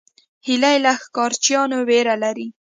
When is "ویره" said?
1.89-2.15